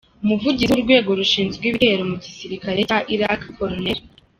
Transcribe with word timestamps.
Umuvugizi 0.23 0.67
w’urwego 0.71 1.09
rushinzwe 1.19 1.63
ibitero 1.65 2.01
mu 2.11 2.15
gisirikare 2.23 2.79
cya 2.89 2.99
Iraq, 3.15 3.41
Col. 3.55 3.75